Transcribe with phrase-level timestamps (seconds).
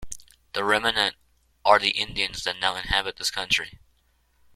[0.53, 1.15] The remnant
[1.63, 3.77] are the Indians that now inhabit this country.